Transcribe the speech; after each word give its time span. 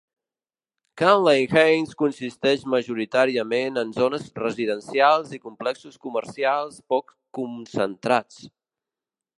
Canley 1.01 1.43
Heights 1.51 1.93
consisteix 1.99 2.63
majoritàriament 2.75 3.77
en 3.83 3.93
zones 3.99 4.25
residencials 4.45 5.37
i 5.39 5.41
complexos 5.45 6.01
comercials 6.09 6.83
poc 6.95 7.17
concentrats. 7.41 8.43